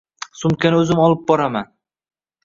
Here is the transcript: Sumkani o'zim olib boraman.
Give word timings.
Sumkani 0.43 0.79
o'zim 0.83 1.01
olib 1.03 1.21
boraman. 1.31 1.69